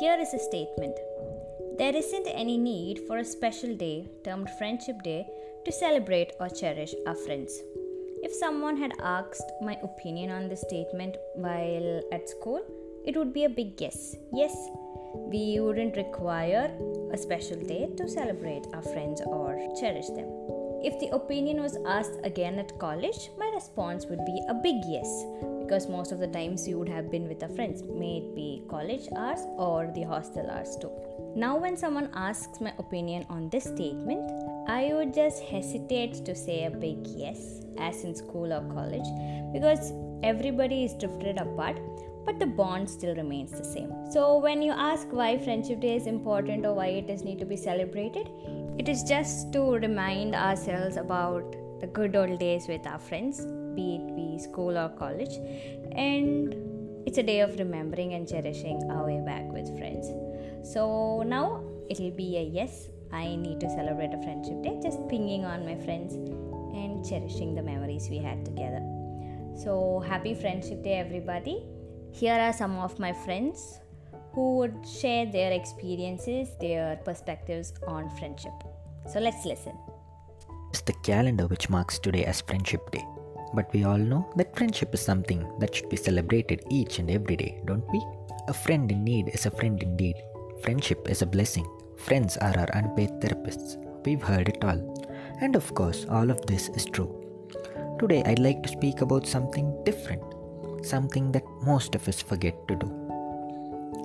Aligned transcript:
Here 0.00 0.16
is 0.20 0.32
a 0.32 0.38
statement 0.38 0.96
There 1.76 1.96
isn't 1.96 2.28
any 2.28 2.56
need 2.56 3.00
for 3.08 3.18
a 3.18 3.24
special 3.24 3.74
day 3.74 4.06
termed 4.22 4.48
Friendship 4.50 5.02
Day 5.02 5.26
to 5.64 5.72
celebrate 5.72 6.34
or 6.38 6.48
cherish 6.48 6.94
our 7.04 7.16
friends. 7.16 7.58
If 8.22 8.32
someone 8.32 8.76
had 8.76 8.92
asked 9.02 9.50
my 9.60 9.76
opinion 9.82 10.30
on 10.30 10.48
this 10.48 10.60
statement 10.60 11.16
while 11.34 12.00
at 12.12 12.28
school, 12.28 12.60
it 13.06 13.16
would 13.16 13.32
be 13.32 13.44
a 13.44 13.48
big 13.48 13.80
yes. 13.80 14.14
Yes, 14.32 14.54
we 15.14 15.58
wouldn't 15.58 15.96
require 15.96 16.70
a 17.12 17.18
special 17.18 17.58
day 17.58 17.88
to 17.96 18.08
celebrate 18.08 18.68
our 18.74 18.82
friends 18.82 19.20
or 19.26 19.58
cherish 19.80 20.10
them. 20.10 20.30
If 20.84 21.00
the 21.00 21.12
opinion 21.12 21.60
was 21.60 21.76
asked 21.88 22.20
again 22.22 22.60
at 22.60 22.78
college, 22.78 23.30
my 23.36 23.50
response 23.52 24.06
would 24.06 24.24
be 24.24 24.40
a 24.48 24.54
big 24.54 24.76
yes 24.86 25.10
because 25.68 25.86
most 25.86 26.12
of 26.12 26.18
the 26.18 26.26
times 26.26 26.66
you 26.66 26.78
would 26.78 26.88
have 26.88 27.10
been 27.10 27.28
with 27.28 27.42
our 27.42 27.48
friends, 27.50 27.82
may 27.82 28.18
it 28.18 28.34
be 28.34 28.62
college 28.70 29.06
hours 29.14 29.40
or 29.58 29.92
the 29.94 30.02
hostel 30.02 30.50
hours 30.50 30.78
too. 30.80 30.90
Now, 31.36 31.58
when 31.58 31.76
someone 31.76 32.08
asks 32.14 32.58
my 32.58 32.72
opinion 32.78 33.26
on 33.28 33.50
this 33.50 33.64
statement, 33.64 34.32
I 34.66 34.94
would 34.94 35.12
just 35.12 35.42
hesitate 35.42 36.24
to 36.24 36.34
say 36.34 36.64
a 36.64 36.70
big 36.70 37.06
yes, 37.06 37.60
as 37.76 38.02
in 38.02 38.14
school 38.14 38.50
or 38.50 38.62
college, 38.72 39.08
because 39.52 39.92
everybody 40.22 40.84
is 40.84 40.94
drifted 40.94 41.36
apart 41.36 41.78
but 42.24 42.38
the 42.38 42.46
bond 42.46 42.88
still 42.90 43.14
remains 43.14 43.52
the 43.52 43.64
same. 43.64 43.90
So, 44.10 44.38
when 44.38 44.60
you 44.60 44.72
ask 44.72 45.08
why 45.10 45.38
Friendship 45.38 45.80
Day 45.80 45.96
is 45.96 46.06
important 46.06 46.66
or 46.66 46.74
why 46.74 46.88
it 46.88 47.06
does 47.06 47.24
need 47.24 47.38
to 47.38 47.46
be 47.46 47.56
celebrated, 47.56 48.28
it 48.78 48.86
is 48.86 49.02
just 49.02 49.50
to 49.54 49.62
remind 49.62 50.34
ourselves 50.34 50.98
about 50.98 51.56
the 51.80 51.86
good 51.86 52.16
old 52.16 52.38
days 52.38 52.66
with 52.68 52.86
our 52.86 52.98
friends, 52.98 53.44
be 53.74 53.96
it 53.96 54.16
be 54.16 54.38
school 54.38 54.76
or 54.76 54.88
college, 54.90 55.36
and 55.92 56.54
it's 57.06 57.18
a 57.18 57.22
day 57.22 57.40
of 57.40 57.58
remembering 57.58 58.14
and 58.14 58.28
cherishing 58.28 58.90
our 58.90 59.06
way 59.06 59.20
back 59.24 59.50
with 59.52 59.66
friends. 59.78 60.08
So, 60.62 61.22
now 61.22 61.62
it'll 61.88 62.10
be 62.10 62.36
a 62.36 62.42
yes. 62.42 62.88
I 63.12 63.36
need 63.36 63.60
to 63.60 63.70
celebrate 63.70 64.12
a 64.12 64.22
friendship 64.22 64.62
day, 64.62 64.78
just 64.82 64.98
pinging 65.08 65.44
on 65.44 65.64
my 65.64 65.76
friends 65.76 66.12
and 66.14 67.08
cherishing 67.08 67.54
the 67.54 67.62
memories 67.62 68.08
we 68.10 68.18
had 68.18 68.44
together. 68.44 68.82
So, 69.56 70.04
happy 70.06 70.34
Friendship 70.34 70.82
Day, 70.82 70.98
everybody! 70.98 71.66
Here 72.12 72.34
are 72.34 72.52
some 72.52 72.78
of 72.78 72.98
my 72.98 73.12
friends 73.12 73.80
who 74.32 74.56
would 74.58 74.86
share 74.86 75.26
their 75.26 75.52
experiences, 75.52 76.48
their 76.60 76.96
perspectives 77.04 77.72
on 77.86 78.08
friendship. 78.18 78.52
So 79.06 79.20
let's 79.20 79.44
listen. 79.44 79.76
It's 80.70 80.80
the 80.82 80.92
calendar 81.02 81.46
which 81.46 81.70
marks 81.70 81.98
today 81.98 82.24
as 82.24 82.40
Friendship 82.40 82.90
Day. 82.90 83.04
But 83.54 83.72
we 83.72 83.84
all 83.84 83.98
know 83.98 84.30
that 84.36 84.56
friendship 84.56 84.94
is 84.94 85.00
something 85.00 85.46
that 85.58 85.74
should 85.74 85.88
be 85.88 85.96
celebrated 85.96 86.64
each 86.70 86.98
and 86.98 87.10
every 87.10 87.36
day, 87.36 87.60
don't 87.64 87.88
we? 87.90 88.04
A 88.48 88.52
friend 88.52 88.90
in 88.90 89.04
need 89.04 89.30
is 89.30 89.46
a 89.46 89.50
friend 89.50 89.82
indeed. 89.82 90.16
Friendship 90.62 91.08
is 91.08 91.22
a 91.22 91.26
blessing. 91.26 91.66
Friends 91.96 92.36
are 92.36 92.56
our 92.58 92.68
unpaid 92.74 93.10
therapists. 93.20 93.76
We've 94.04 94.22
heard 94.22 94.48
it 94.48 94.64
all. 94.64 95.06
And 95.40 95.56
of 95.56 95.74
course, 95.74 96.06
all 96.08 96.30
of 96.30 96.44
this 96.46 96.68
is 96.70 96.84
true. 96.84 97.12
Today, 97.98 98.22
I'd 98.24 98.38
like 98.38 98.62
to 98.62 98.68
speak 98.68 99.00
about 99.00 99.26
something 99.26 99.74
different 99.84 100.22
something 100.82 101.32
that 101.32 101.44
most 101.62 101.94
of 101.94 102.08
us 102.08 102.22
forget 102.22 102.56
to 102.68 102.76
do. 102.76 102.88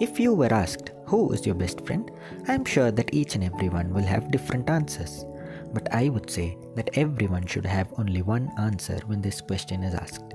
If 0.00 0.18
you 0.18 0.34
were 0.34 0.52
asked, 0.52 0.92
Who 1.06 1.32
is 1.32 1.44
your 1.44 1.54
best 1.54 1.84
friend? 1.86 2.10
I'm 2.48 2.64
sure 2.64 2.90
that 2.90 3.12
each 3.12 3.34
and 3.34 3.44
everyone 3.44 3.92
will 3.92 4.02
have 4.02 4.30
different 4.30 4.70
answers. 4.70 5.24
But 5.72 5.94
I 5.94 6.08
would 6.08 6.30
say 6.30 6.56
that 6.74 6.90
everyone 6.94 7.46
should 7.46 7.66
have 7.66 7.92
only 7.98 8.22
one 8.22 8.50
answer 8.58 8.98
when 9.06 9.20
this 9.20 9.40
question 9.40 9.82
is 9.82 9.94
asked 9.94 10.34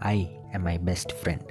I 0.00 0.30
am 0.54 0.62
my 0.62 0.78
best 0.78 1.12
friend. 1.12 1.42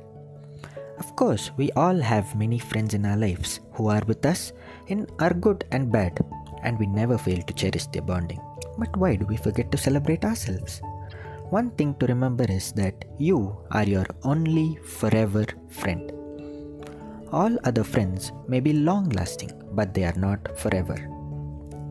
Of 1.00 1.16
course, 1.16 1.52
we 1.58 1.72
all 1.74 2.00
have 2.00 2.36
many 2.36 2.58
friends 2.58 2.94
in 2.94 3.06
our 3.06 3.18
lives 3.18 3.60
who 3.74 3.88
are 3.88 4.02
with 4.08 4.26
us 4.26 4.54
in 4.88 5.06
our 5.20 5.34
good 5.34 5.66
and 5.72 5.92
bad, 5.92 6.18
and 6.64 6.80
we 6.80 6.88
never 6.88 7.18
fail 7.18 7.42
to 7.42 7.54
cherish 7.54 7.86
their 7.88 8.02
bonding. 8.02 8.40
But 8.78 8.96
why 8.98 9.16
do 9.16 9.26
we 9.26 9.38
forget 9.38 9.72
to 9.72 9.78
celebrate 9.78 10.26
ourselves? 10.26 10.82
One 11.50 11.72
thing 11.72 11.96
to 11.96 12.08
remember 12.08 12.46
is 12.50 12.72
that 12.74 13.06
you 13.18 13.58
are 13.72 13.84
your 13.84 14.06
only 14.24 14.78
forever 14.84 15.46
friend. 15.70 16.12
All 17.32 17.58
other 17.64 17.84
friends 17.84 18.32
may 18.48 18.60
be 18.60 18.74
long 18.74 19.10
lasting, 19.10 19.52
but 19.74 19.94
they 19.94 20.04
are 20.04 20.18
not 20.18 20.58
forever. 20.58 20.98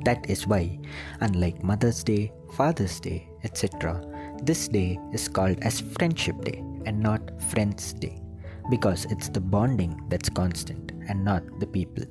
That 0.07 0.31
is 0.31 0.47
why, 0.47 0.79
unlike 1.21 1.65
Mother's 1.65 2.05
Day, 2.05 2.31
Father's 2.55 3.01
Day, 3.01 3.29
etc., 3.43 4.01
this 4.41 4.69
day 4.69 5.01
is 5.13 5.27
called 5.27 5.59
as 5.63 5.81
Friendship 5.81 6.39
Day 6.45 6.63
and 6.87 7.03
not 7.03 7.21
Friends 7.51 7.93
Day 7.93 8.23
because 8.71 9.07
it's 9.07 9.29
the 9.29 9.41
bonding 9.41 9.99
that's 10.09 10.29
constant 10.29 10.93
and 11.09 11.25
not 11.25 11.43
the 11.59 11.67
people. 11.67 12.05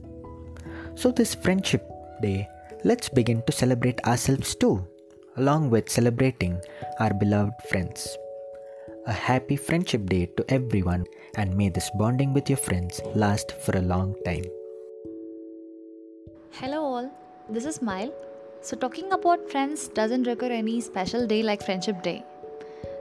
So, 0.96 1.12
this 1.12 1.36
Friendship 1.36 1.88
Day, 2.22 2.50
let's 2.84 3.08
begin 3.08 3.42
to 3.48 3.54
celebrate 3.54 4.04
ourselves 4.04 4.56
too 4.56 4.86
along 5.38 5.70
with 5.70 5.90
celebrating 5.90 6.60
our 7.00 7.14
beloved 7.14 7.54
friends. 7.70 8.18
A 9.08 9.14
happy 9.14 9.56
Friendship 9.56 10.06
Day 10.08 10.28
to 10.38 10.46
everyone, 10.50 11.06
and 11.38 11.56
may 11.56 11.70
this 11.70 11.92
bonding 11.96 12.34
with 12.34 12.50
your 12.50 12.58
friends 12.58 13.02
last 13.14 13.54
for 13.64 13.78
a 13.78 13.82
long 13.82 14.16
time. 14.26 14.44
This 17.48 17.66
is 17.66 17.76
Smile. 17.76 18.12
So, 18.62 18.76
talking 18.76 19.12
about 19.12 19.52
friends 19.52 19.88
doesn't 19.88 20.24
require 20.24 20.52
any 20.52 20.82
special 20.82 21.28
day 21.28 21.44
like 21.44 21.64
Friendship 21.64 22.02
Day. 22.02 22.24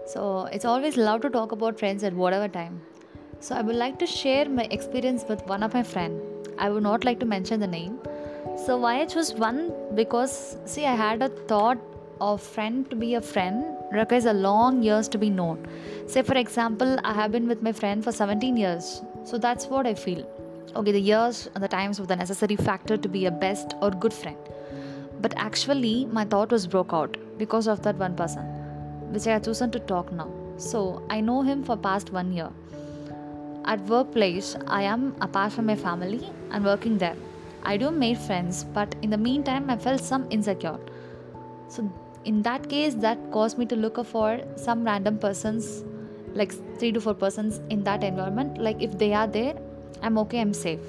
So, 0.06 0.44
it's 0.53 0.66
always 0.66 0.99
love 0.99 1.22
to 1.22 1.31
talk 1.31 1.53
about 1.53 1.78
friends 1.78 2.05
at 2.05 2.12
whatever 2.12 2.47
time. 2.47 2.83
So, 3.41 3.54
I 3.54 3.62
would 3.62 3.77
like 3.77 3.99
to 4.00 4.06
share 4.06 4.47
my 4.47 4.65
experience 4.65 5.25
with 5.27 5.47
one 5.47 5.62
of 5.62 5.72
my 5.72 5.83
friend. 5.83 6.21
I 6.59 6.69
would 6.69 6.83
not 6.83 7.06
like 7.06 7.21
to 7.21 7.27
mention 7.27 7.59
the 7.59 7.66
name. 7.66 7.99
So, 8.66 8.77
why 8.77 9.00
I 9.00 9.06
chose 9.06 9.33
one 9.33 9.72
because 9.94 10.59
see, 10.66 10.84
I 10.84 10.94
had 10.94 11.22
a 11.22 11.31
thought 11.31 11.78
of 12.21 12.43
friend 12.43 12.88
to 12.91 12.97
be 12.97 13.15
a 13.15 13.22
friend 13.22 13.65
requires 13.93 14.27
a 14.27 14.34
long 14.34 14.83
years 14.83 15.09
to 15.09 15.16
be 15.16 15.31
known. 15.31 15.66
Say, 16.06 16.21
for 16.21 16.34
example, 16.34 16.99
I 17.03 17.15
have 17.15 17.33
been 17.33 17.49
with 17.49 17.62
my 17.62 17.72
friend 17.72 18.04
for 18.04 18.12
17 18.12 18.59
years. 18.59 19.00
So 19.25 19.38
that's 19.38 19.69
what 19.69 19.87
I 19.87 19.94
feel. 19.94 20.28
Okay, 20.76 20.92
the 20.92 21.00
years 21.00 21.48
and 21.54 21.62
the 21.62 21.69
times 21.69 22.00
were 22.00 22.06
the 22.06 22.16
necessary 22.16 22.56
factor 22.56 22.97
to 22.97 23.08
be 23.08 23.26
a 23.26 23.30
best 23.30 23.75
or 23.80 23.91
good 23.91 24.12
friend. 24.12 24.36
But 25.20 25.34
actually, 25.36 26.06
my 26.06 26.25
thought 26.25 26.50
was 26.50 26.66
broke 26.66 26.92
out 26.92 27.16
because 27.38 27.66
of 27.66 27.82
that 27.82 27.97
one 27.97 28.16
person, 28.16 28.42
which 29.12 29.26
I 29.26 29.32
have 29.32 29.44
chosen 29.44 29.70
to 29.70 29.78
talk 29.78 30.12
now. 30.12 30.30
So 30.56 31.03
I 31.10 31.20
know 31.20 31.42
him 31.42 31.62
for 31.62 31.76
past 31.76 32.12
one 32.12 32.32
year. 32.32 32.50
At 33.64 33.80
workplace, 33.86 34.56
I 34.66 34.82
am 34.82 35.16
apart 35.20 35.53
from 35.53 35.66
my 35.66 35.76
family 35.76 36.30
and 36.50 36.64
working 36.64 36.98
there. 36.98 37.16
I 37.62 37.76
do 37.76 37.91
make 37.91 38.19
friends, 38.19 38.64
but 38.64 38.94
in 39.03 39.10
the 39.10 39.16
meantime, 39.16 39.70
I 39.70 39.76
felt 39.76 40.00
some 40.00 40.26
insecure. 40.30 40.78
So 41.69 41.91
in 42.24 42.42
that 42.42 42.69
case 42.69 42.94
that 42.94 43.19
caused 43.32 43.58
me 43.58 43.66
to 43.66 43.76
look 43.76 44.04
for 44.06 44.41
some 44.56 44.84
random 44.84 45.19
persons 45.19 45.84
like 46.34 46.53
three 46.78 46.91
to 46.92 47.00
four 47.00 47.14
persons 47.14 47.60
in 47.70 47.84
that 47.84 48.03
environment 48.03 48.58
like 48.58 48.80
if 48.82 48.97
they 48.98 49.12
are 49.12 49.26
there 49.26 49.54
i'm 50.03 50.19
okay 50.19 50.41
i'm 50.41 50.53
safe. 50.55 50.81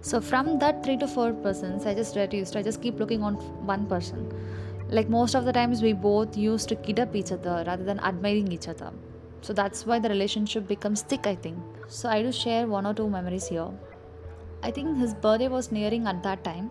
So 0.00 0.20
from 0.20 0.58
that 0.60 0.84
three 0.84 0.96
to 0.98 1.08
four 1.08 1.32
persons 1.32 1.86
i 1.86 1.94
just 1.94 2.16
reduced 2.16 2.56
i 2.56 2.62
just 2.62 2.82
keep 2.82 2.98
looking 3.00 3.22
on 3.22 3.34
one 3.66 3.86
person. 3.86 4.30
Like 4.88 5.08
most 5.08 5.34
of 5.34 5.44
the 5.44 5.52
times 5.52 5.82
we 5.82 5.92
both 5.92 6.36
used 6.36 6.68
to 6.68 6.76
kid 6.76 7.00
up 7.00 7.16
each 7.16 7.32
other 7.32 7.64
rather 7.66 7.82
than 7.84 7.98
admiring 8.00 8.52
each 8.52 8.68
other. 8.68 8.92
So 9.40 9.52
that's 9.52 9.84
why 9.86 9.98
the 9.98 10.08
relationship 10.08 10.68
becomes 10.68 11.02
thick 11.02 11.26
i 11.26 11.34
think. 11.34 11.58
So 11.88 12.08
i 12.08 12.22
do 12.22 12.32
share 12.32 12.66
one 12.66 12.86
or 12.86 12.94
two 12.94 13.08
memories 13.08 13.48
here. 13.48 13.68
I 14.62 14.70
think 14.70 14.96
his 14.98 15.14
birthday 15.14 15.48
was 15.48 15.72
nearing 15.72 16.06
at 16.06 16.22
that 16.22 16.44
time 16.44 16.70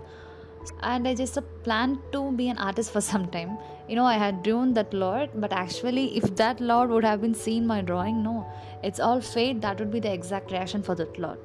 and 0.81 1.07
I 1.07 1.15
just 1.15 1.37
planned 1.63 1.99
to 2.11 2.31
be 2.31 2.49
an 2.49 2.57
artist 2.57 2.91
for 2.91 3.01
some 3.11 3.27
time. 3.27 3.57
You 3.87 3.95
know, 3.95 4.05
I 4.05 4.17
had 4.17 4.43
drawn 4.43 4.73
that 4.73 4.93
Lord, 4.93 5.29
but 5.35 5.53
actually, 5.53 6.17
if 6.17 6.35
that 6.37 6.59
Lord 6.59 6.89
would 6.89 7.03
have 7.03 7.21
been 7.21 7.35
seen 7.35 7.67
my 7.67 7.81
drawing, 7.81 8.23
no, 8.23 8.45
it's 8.83 8.99
all 8.99 9.21
fate. 9.21 9.61
That 9.61 9.79
would 9.79 9.91
be 9.91 9.99
the 9.99 10.11
exact 10.11 10.51
reaction 10.51 10.81
for 10.81 10.95
that 10.95 11.19
Lord. 11.19 11.39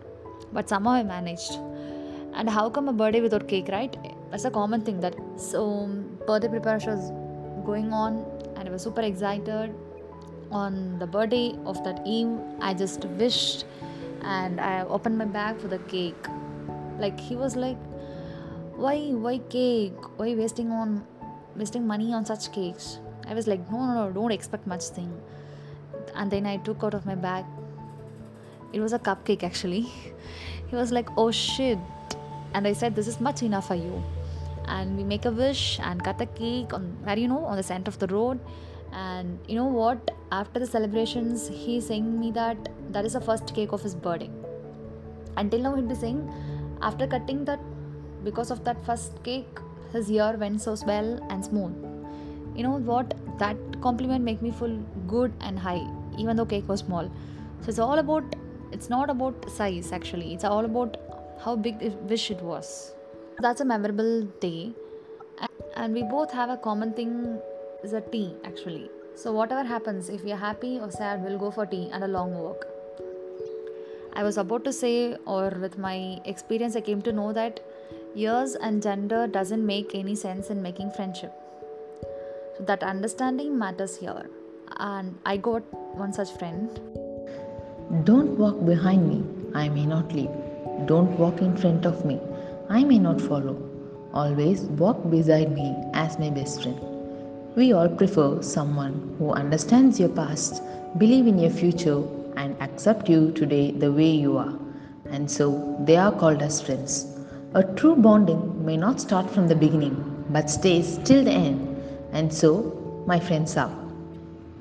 But 0.53 0.69
somehow 0.69 0.93
I 0.93 1.03
managed. 1.03 1.53
And 2.33 2.49
how 2.49 2.71
come 2.71 2.89
a 2.89 2.93
birthday 2.93 3.21
without 3.21 3.47
cake, 3.49 3.69
right? 3.69 3.97
That's 4.31 4.45
a 4.45 4.51
common 4.51 4.83
thing. 4.83 5.01
That 5.01 5.17
so 5.37 5.65
um, 5.65 6.19
birthday 6.27 6.49
preparation 6.49 6.97
was 6.97 7.11
going 7.67 7.93
on, 7.93 8.25
and 8.57 8.69
I 8.69 8.73
was 8.73 8.83
super 8.83 9.03
excited. 9.03 9.75
On 10.51 10.99
the 10.99 11.07
birthday 11.07 11.55
of 11.65 11.83
that 11.85 12.01
eve, 12.07 12.39
I 12.61 12.75
just 12.75 13.05
wished, 13.05 13.65
and 14.23 14.61
I 14.61 14.83
opened 14.83 15.19
my 15.19 15.25
bag 15.25 15.61
for 15.61 15.69
the 15.69 15.79
cake. 15.95 16.27
Like 16.99 17.19
he 17.19 17.37
was 17.37 17.57
like, 17.57 17.77
why 18.81 18.97
why 19.25 19.39
cake? 19.53 20.01
Why 20.17 20.35
wasting 20.35 20.71
on 20.73 21.05
wasting 21.55 21.87
money 21.87 22.15
on 22.15 22.25
such 22.25 22.51
cakes? 22.53 22.99
I 23.29 23.35
was 23.35 23.47
like 23.47 23.71
no 23.71 23.81
no 23.87 23.95
no 23.95 24.13
don't 24.13 24.33
expect 24.33 24.67
much 24.67 24.85
thing. 24.99 25.11
And 26.15 26.31
then 26.31 26.47
i 26.47 26.57
took 26.69 26.83
out 26.83 26.95
of 26.95 27.05
my 27.05 27.15
bag. 27.15 27.45
It 28.73 28.81
was 28.81 28.95
a 28.95 28.99
cupcake 28.99 29.43
actually. 29.43 29.83
He 30.71 30.77
was 30.77 30.93
like 30.93 31.09
oh 31.19 31.31
shit. 31.31 31.79
And 32.55 32.67
i 32.67 32.73
said 32.73 32.97
this 32.97 33.09
is 33.13 33.21
much 33.21 33.43
enough 33.43 33.69
for 33.69 33.75
you. 33.75 34.03
And 34.67 34.97
we 34.97 35.05
make 35.05 35.25
a 35.27 35.31
wish 35.31 35.79
and 35.81 36.03
cut 36.03 36.19
the 36.19 36.27
cake 36.41 36.73
on 36.73 36.91
where 37.05 37.19
you 37.19 37.29
know 37.29 37.45
on 37.45 37.57
the 37.57 37.67
center 37.71 37.91
of 37.91 37.99
the 37.99 38.07
road. 38.07 38.41
And 38.93 39.39
you 39.47 39.57
know 39.57 39.67
what? 39.81 40.11
After 40.33 40.59
the 40.59 40.67
celebrations 40.67 41.49
he's 41.49 41.89
saying 41.89 42.09
me 42.21 42.31
that 42.39 42.71
that 42.93 43.05
is 43.05 43.13
the 43.13 43.21
first 43.21 43.55
cake 43.55 43.73
of 43.73 43.83
his 43.83 43.95
birthday. 43.95 44.31
Until 45.37 45.69
now 45.69 45.75
he'd 45.75 45.89
be 45.89 46.01
saying 46.07 46.23
after 46.83 47.07
cutting 47.07 47.45
that 47.45 47.61
because 48.25 48.51
of 48.51 48.65
that 48.65 48.85
first 48.85 49.23
cake 49.23 49.59
his 49.93 50.11
year 50.11 50.37
went 50.39 50.61
so 50.61 50.77
well 50.87 51.19
and 51.31 51.45
smooth. 51.45 51.75
You 52.55 52.63
know 52.65 52.79
what? 52.79 53.15
That 53.39 53.57
compliment 53.81 54.25
make 54.25 54.43
me 54.43 54.51
feel 54.51 54.77
good 55.07 55.33
and 55.41 55.59
high 55.59 55.87
even 56.19 56.37
though 56.37 56.45
cake 56.45 56.69
was 56.69 56.81
small. 56.81 57.11
So 57.63 57.69
it's 57.69 57.79
all 57.79 57.99
about 57.99 58.37
it's 58.73 58.89
not 58.89 59.11
about 59.11 59.51
size 59.51 59.93
actually. 59.93 60.35
It's 60.35 60.45
all 60.45 60.65
about 60.65 60.97
how 61.43 61.57
big 61.57 61.79
the 61.79 61.91
wish 62.15 62.31
it 62.31 62.41
was. 62.43 62.95
That's 63.39 63.61
a 63.61 63.65
memorable 63.65 64.23
day. 64.41 64.73
And 65.77 65.95
we 65.95 66.03
both 66.03 66.31
have 66.33 66.51
a 66.51 66.57
common 66.57 66.93
thing 66.93 67.39
is 67.83 67.95
a 67.95 68.01
tea 68.01 68.35
actually. 68.45 68.91
So 69.15 69.33
whatever 69.33 69.65
happens 69.65 70.09
if 70.09 70.25
we 70.25 70.33
are 70.33 70.43
happy 70.49 70.79
or 70.79 70.91
sad 70.91 71.25
we'll 71.25 71.39
go 71.39 71.51
for 71.51 71.67
tea 71.67 71.89
and 71.93 72.05
a 72.05 72.09
long 72.09 72.35
walk 72.35 72.67
i 74.15 74.23
was 74.23 74.37
about 74.37 74.65
to 74.65 74.73
say 74.73 75.17
or 75.27 75.51
with 75.65 75.79
my 75.79 76.21
experience 76.25 76.77
i 76.77 76.81
came 76.81 77.03
to 77.03 77.13
know 77.13 77.33
that 77.33 77.61
years 78.15 78.55
and 78.57 78.83
gender 78.83 79.27
doesn't 79.27 79.65
make 79.65 79.95
any 79.95 80.15
sense 80.15 80.51
in 80.51 80.63
making 80.63 80.91
friendship. 80.91 81.33
So 82.57 82.65
that 82.65 82.83
understanding 82.83 83.59
matters 83.59 83.97
here. 83.97 84.29
And 84.79 85.19
i 85.27 85.37
got 85.37 85.63
one 85.97 86.13
such 86.13 86.31
friend. 86.39 86.69
Don't 88.05 88.39
walk 88.39 88.65
behind 88.65 89.09
me. 89.09 89.25
I 89.55 89.69
may 89.69 89.87
not 89.87 90.13
leave. 90.13 90.31
Don't 90.87 91.19
walk 91.19 91.41
in 91.41 91.57
front 91.57 91.87
of 91.87 92.05
me. 92.05 92.21
I 92.69 92.85
may 92.85 92.99
not 92.99 93.21
follow. 93.21 93.57
Always 94.13 94.63
walk 94.63 95.11
beside 95.11 95.53
me 95.53 95.75
as 95.95 96.19
my 96.19 96.31
best 96.31 96.63
friend. 96.63 96.81
We 97.57 97.73
all 97.73 97.89
prefer 97.89 98.43
someone 98.43 99.15
who 99.19 99.33
understands 99.33 99.99
your 99.99 100.09
past 100.09 100.63
believe 100.99 101.27
in 101.27 101.39
your 101.39 101.51
future 101.51 102.03
accept 102.81 103.09
you 103.09 103.31
today 103.33 103.71
the 103.73 103.93
way 103.93 104.11
you 104.11 104.37
are 104.39 104.53
and 105.15 105.31
so 105.31 105.47
they 105.89 105.97
are 105.97 106.13
called 106.21 106.43
as 106.51 106.61
friends 106.67 106.93
a 107.53 107.63
true 107.79 107.97
bonding 107.97 108.65
may 108.65 108.77
not 108.77 109.01
start 109.01 109.29
from 109.29 109.49
the 109.49 109.57
beginning, 109.57 110.25
but 110.31 110.49
stays 110.49 110.99
till 111.03 111.25
the 111.25 111.33
end, 111.33 111.83
and 112.13 112.33
so 112.33 113.03
my 113.09 113.19
friends 113.19 113.57
are. 113.57 113.75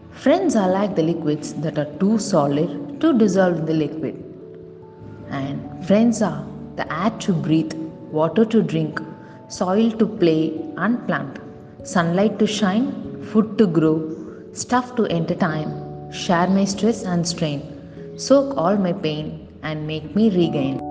Friends 0.10 0.56
are 0.56 0.71
like 0.71 0.95
the 0.95 1.04
liquids 1.04 1.54
that 1.54 1.77
are 1.77 1.92
too 2.00 2.18
solid 2.18 3.00
to 3.00 3.16
dissolve 3.16 3.60
in 3.60 3.66
the 3.68 3.75
liquid. 3.75 4.16
And 5.30 5.86
friends 5.86 6.24
are 6.24 6.44
the 6.77 6.92
air 6.92 7.12
to 7.19 7.31
breathe, 7.31 7.74
water 8.12 8.44
to 8.44 8.63
drink, 8.63 9.00
soil 9.50 9.92
to 9.92 10.07
play 10.07 10.60
and 10.77 11.06
plant, 11.06 11.38
sunlight 11.83 12.39
to 12.39 12.48
shine, 12.48 13.24
food 13.25 13.56
to 13.60 13.68
grow, 13.68 13.98
stuff 14.54 14.95
to 14.95 15.06
entertain, 15.06 16.12
share 16.12 16.48
my 16.48 16.65
stress 16.65 17.04
and 17.04 17.27
strain, 17.27 17.62
soak 18.19 18.57
all 18.57 18.77
my 18.77 18.94
pain, 18.94 19.48
and 19.63 19.88
make 19.88 20.16
me 20.16 20.30
regain. 20.30 20.88